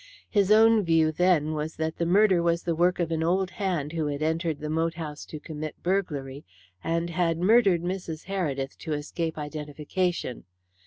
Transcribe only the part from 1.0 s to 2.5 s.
then was that the murder